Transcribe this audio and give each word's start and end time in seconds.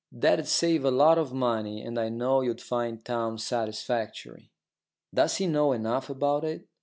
That'd 0.11 0.47
save 0.47 0.83
a 0.83 0.89
lot 0.89 1.19
of 1.19 1.31
money, 1.31 1.83
and 1.83 1.99
I 1.99 2.09
know 2.09 2.41
you'd 2.41 2.59
find 2.59 3.05
Townes 3.05 3.43
satisfactory." 3.45 4.49
"Does 5.13 5.35
he 5.37 5.45
know 5.45 5.73
enough 5.73 6.09
about 6.09 6.43
it?" 6.43 6.65